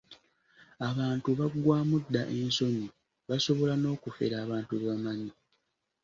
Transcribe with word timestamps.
Abantu 0.89 1.29
baggwaamu 1.39 1.97
dda 2.03 2.23
ensonyi, 2.39 2.87
basobola 3.27 3.73
n'okufera 3.77 4.35
abantu 4.43 4.71
be 4.75 4.85
bamanyi. 4.89 5.31